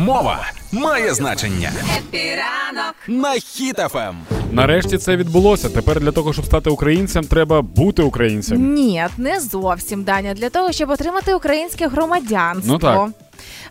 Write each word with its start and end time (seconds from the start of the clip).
Мова 0.00 0.46
має 0.72 1.14
значення 1.14 1.72
Happy 1.98 2.46
ранок 2.46 2.94
на 3.08 3.34
Ем. 3.34 3.40
Хіт 3.40 3.83
FM. 3.83 4.16
Нарешті 4.52 4.98
це 4.98 5.16
відбулося. 5.16 5.68
Тепер 5.68 6.00
для 6.00 6.12
того, 6.12 6.32
щоб 6.32 6.44
стати 6.44 6.70
українцем, 6.70 7.24
треба 7.24 7.62
бути 7.62 8.02
українцем. 8.02 8.74
Ні, 8.74 9.06
не 9.16 9.40
зовсім 9.40 10.04
Даня. 10.04 10.34
Для 10.34 10.50
того, 10.50 10.72
щоб 10.72 10.90
отримати 10.90 11.34
українське 11.34 11.88
громадянство. 11.88 12.72
Ну 12.72 12.78
так. 12.78 13.08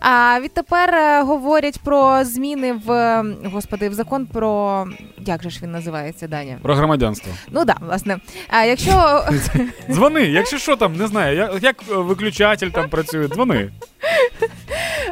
А 0.00 0.40
відтепер 0.40 0.94
е, 0.94 1.22
говорять 1.22 1.78
про 1.84 2.24
зміни 2.24 2.72
в 2.86 3.22
господи, 3.44 3.88
в 3.88 3.94
закон 3.94 4.26
про 4.26 4.86
як 5.18 5.42
же 5.42 5.50
ж 5.50 5.60
він 5.62 5.72
називається, 5.72 6.28
Даня? 6.28 6.58
Про 6.62 6.74
громадянство. 6.74 7.32
Ну 7.50 7.64
да, 7.64 7.76
власне. 7.80 8.18
А 8.48 8.64
якщо 8.64 9.24
Дзвони, 9.90 10.22
якщо 10.22 10.58
що 10.58 10.76
там, 10.76 10.96
не 10.96 11.06
знаю, 11.06 11.58
як, 11.62 11.76
виключатель 11.88 12.68
там 12.68 12.88
працює, 12.88 13.28
дзвони. 13.28 13.70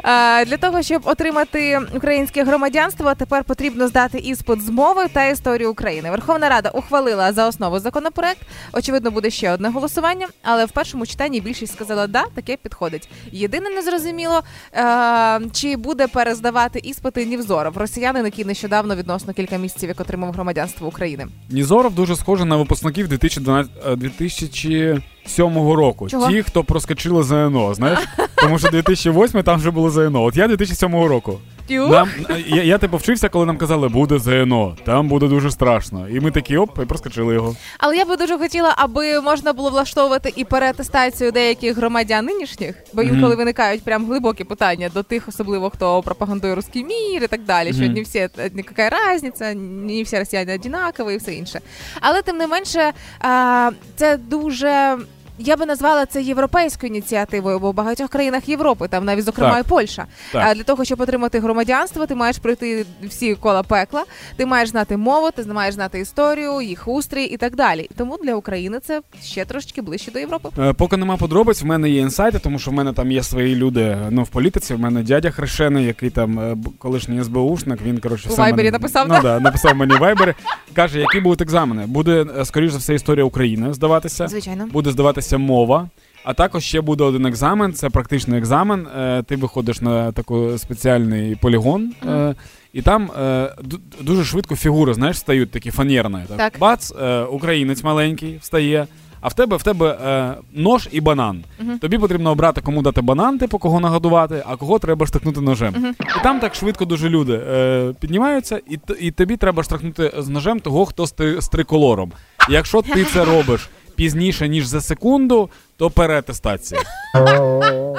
Е, 0.09 0.45
Для 0.45 0.57
того, 0.57 0.81
щоб 0.81 1.01
отримати 1.05 1.79
українське 1.95 2.43
громадянство, 2.43 3.15
тепер 3.15 3.43
потрібно 3.43 3.87
здати 3.87 4.17
іспит 4.17 4.61
з 4.61 4.69
мови 4.69 5.05
та 5.13 5.25
історії 5.25 5.67
України. 5.67 6.11
Верховна 6.11 6.49
Рада 6.49 6.69
ухвалила 6.69 7.33
за 7.33 7.47
основу 7.47 7.79
законопроект. 7.79 8.41
Очевидно, 8.73 9.11
буде 9.11 9.29
ще 9.29 9.51
одне 9.51 9.69
голосування, 9.69 10.27
але 10.43 10.65
в 10.65 10.71
першому 10.71 11.05
читанні 11.05 11.41
більшість 11.41 11.73
сказала, 11.73 12.07
да, 12.07 12.23
таке 12.35 12.57
підходить. 12.57 13.09
Єдине 13.31 13.69
незрозуміло, 13.69 14.43
е, 14.73 15.41
чи 15.53 15.75
буде 15.75 16.07
перездавати 16.07 16.79
іспити 16.79 17.25
Нівзоров, 17.25 17.77
росіянин, 17.77 18.25
який 18.25 18.45
нещодавно 18.45 18.95
відносно 18.95 19.33
кілька 19.33 19.57
місяців 19.57 19.89
як 19.89 19.99
отримав 19.99 20.31
громадянство 20.31 20.87
України. 20.87 21.27
Нізоров 21.49 21.93
дуже 21.93 22.15
схожий 22.15 22.45
на 22.45 22.55
випускників 22.57 23.07
2012, 23.07 23.71
е, 23.87 23.95
2007 23.95 25.73
року. 25.75 26.09
Чого? 26.09 26.27
Ті, 26.31 26.43
хто 26.43 26.63
проскочили 26.63 27.23
ЗНО, 27.23 27.73
знаєш? 27.73 27.99
Тому 28.41 28.59
що 28.59 28.69
2008 28.69 29.43
там 29.43 29.59
вже 29.59 29.71
було 29.71 29.89
ЗНО. 29.89 30.23
От 30.23 30.37
я 30.37 30.47
2007 30.47 30.95
року. 30.95 31.39
Нам, 31.69 32.09
я, 32.47 32.63
я 32.63 32.77
типу 32.77 32.97
вчився, 32.97 33.29
коли 33.29 33.45
нам 33.45 33.57
казали, 33.57 33.87
буде 33.89 34.19
ЗНО, 34.19 34.77
там 34.85 35.07
буде 35.07 35.27
дуже 35.27 35.51
страшно. 35.51 36.09
І 36.09 36.19
ми 36.19 36.31
такі 36.31 36.57
оп, 36.57 36.79
і 36.83 36.85
проскочили 36.85 37.33
його. 37.33 37.55
Але 37.77 37.97
я 37.97 38.05
би 38.05 38.17
дуже 38.17 38.37
хотіла, 38.37 38.73
аби 38.77 39.21
можна 39.21 39.53
було 39.53 39.69
влаштовувати 39.69 40.33
і 40.35 40.45
переатестацію 40.45 41.31
деяких 41.31 41.77
громадян 41.77 42.25
нинішніх, 42.25 42.75
бо 42.93 43.01
інколи 43.01 43.35
виникають 43.35 43.83
прям 43.83 44.05
глибокі 44.05 44.43
питання 44.43 44.89
до 44.93 45.03
тих, 45.03 45.27
особливо 45.27 45.69
хто 45.69 46.01
пропагандує 46.03 46.55
русський 46.55 46.83
мір 46.83 47.23
і 47.23 47.27
так 47.27 47.43
далі. 47.43 47.73
Що 47.73 47.83
Мгм. 47.83 47.93
не 47.93 48.01
всі 48.01 48.17
яка 48.17 49.13
різниця, 49.13 49.53
не 49.53 50.03
всі 50.03 50.19
росіяни 50.19 50.55
однакові 50.55 51.13
і 51.13 51.17
все 51.17 51.33
інше. 51.33 51.59
Але 52.01 52.21
тим 52.21 52.37
не 52.37 52.47
менше, 52.47 52.91
а, 53.19 53.71
це 53.95 54.17
дуже. 54.17 54.97
Я 55.41 55.57
би 55.57 55.65
назвала 55.65 56.05
це 56.05 56.21
європейською 56.21 56.93
ініціативою, 56.93 57.59
бо 57.59 57.71
в 57.71 57.73
багатьох 57.73 58.09
країнах 58.09 58.49
Європи, 58.49 58.87
там 58.87 59.05
навіть 59.05 59.25
зокрема 59.25 59.51
Так. 59.55 59.65
і 59.65 59.69
Польща. 59.69 60.05
Так. 60.31 60.43
А 60.47 60.53
для 60.55 60.63
того, 60.63 60.85
щоб 60.85 61.01
отримати 61.01 61.39
громадянство, 61.39 62.05
ти 62.05 62.15
маєш 62.15 62.37
пройти 62.37 62.85
всі 63.03 63.35
кола 63.35 63.63
пекла, 63.63 64.03
ти 64.35 64.45
маєш 64.45 64.69
знати 64.69 64.97
мову, 64.97 65.31
ти 65.31 65.45
маєш 65.45 65.75
знати 65.75 65.99
історію, 65.99 66.61
їх 66.61 66.87
устрій 66.87 67.23
і 67.23 67.37
так 67.37 67.55
далі. 67.55 67.89
Тому 67.97 68.17
для 68.23 68.35
України 68.35 68.79
це 68.83 69.01
ще 69.23 69.45
трошечки 69.45 69.81
ближче 69.81 70.11
до 70.11 70.19
Європи. 70.19 70.49
Е, 70.59 70.73
Поки 70.73 70.97
нема 70.97 71.17
подробиць, 71.17 71.61
в 71.61 71.65
мене 71.65 71.89
є 71.89 72.01
інсайти, 72.01 72.39
тому 72.39 72.59
що 72.59 72.71
в 72.71 72.73
мене 72.73 72.93
там 72.93 73.11
є 73.11 73.23
свої 73.23 73.55
люди 73.55 73.97
ну, 74.09 74.23
в 74.23 74.27
політиці. 74.29 74.73
В 74.73 74.79
мене 74.79 75.03
дядя 75.03 75.31
хрещений, 75.31 75.85
який 75.85 76.09
там 76.09 76.39
е, 76.39 76.57
колишній 76.77 77.23
СБУшник. 77.23 77.81
Він 77.81 77.99
коротше 77.99 78.29
У 78.29 78.31
все 78.31 78.41
Вайбері 78.41 78.71
написав, 78.71 79.07
ну, 79.07 79.13
да? 79.15 79.21
да, 79.21 79.39
написав 79.39 79.75
мені 79.75 79.93
в 79.95 79.99
Вайбері. 79.99 80.33
Каже, 80.73 80.99
які 80.99 81.19
будуть 81.19 81.41
екзамени. 81.41 81.85
Буде 81.87 82.25
е, 82.39 82.45
скоріш 82.45 82.71
за 82.71 82.77
все 82.77 82.93
історія 82.93 83.25
України 83.25 83.73
здаватися. 83.73 84.27
Звичайно. 84.27 84.67
Буде 84.71 84.91
здаватися 84.91 85.37
мова. 85.37 85.89
А 86.23 86.33
також 86.33 86.63
ще 86.63 86.81
буде 86.81 87.03
один 87.03 87.25
екзамен, 87.25 87.73
це 87.73 87.89
практичний 87.89 88.39
екзамен. 88.39 88.87
Е, 88.99 89.23
Ти 89.23 89.35
виходиш 89.35 89.81
на 89.81 90.11
такий 90.11 90.57
спеціальний 90.57 91.35
полігон, 91.35 91.93
е, 92.07 92.35
і 92.73 92.81
там 92.81 93.11
е, 93.19 93.21
ду- 93.63 93.79
дуже 94.01 94.23
швидко 94.23 94.55
фігури, 94.55 94.93
знаєш, 94.93 95.17
стають 95.17 95.51
такі 95.51 95.71
фанерні. 95.71 96.17
Так. 96.27 96.37
Так. 96.37 96.53
Бац, 96.59 96.93
е, 97.01 97.21
українець 97.21 97.83
маленький 97.83 98.37
встає. 98.41 98.87
А 99.21 99.27
в 99.27 99.33
тебе 99.33 99.57
в 99.57 99.63
тебе 99.63 99.97
е, 100.05 100.35
нож 100.53 100.89
і 100.91 101.01
банан. 101.01 101.43
Мгм. 101.59 101.79
Тобі 101.79 101.97
потрібно 101.97 102.31
обрати, 102.31 102.61
кому 102.61 102.81
дати 102.81 103.01
банан, 103.01 103.37
типу 103.37 103.57
кого 103.59 103.79
нагодувати, 103.79 104.43
а 104.47 104.55
кого 104.55 104.79
треба 104.79 105.05
штовхнути 105.05 105.41
ножем. 105.41 105.73
Мгм. 105.77 105.95
І 105.99 106.23
там 106.23 106.39
так 106.39 106.55
швидко 106.55 106.85
дуже 106.85 107.09
люди 107.09 107.33
е, 107.33 107.93
піднімаються, 107.99 108.61
і, 108.69 108.79
і 108.99 109.11
тобі 109.11 109.37
треба 109.37 109.63
штовхнути 109.63 110.13
з 110.17 110.29
ножем 110.29 110.59
того, 110.59 110.85
хто 110.85 111.05
з, 111.05 111.13
з 111.39 111.47
триколором. 111.47 112.11
І 112.49 112.53
якщо 112.53 112.81
ти 112.81 113.03
це 113.03 113.25
робиш 113.35 113.69
пізніше, 113.95 114.49
ніж 114.49 114.65
за 114.65 114.81
секунду, 114.81 115.49
то 115.77 115.89
переатестація. 115.89 116.81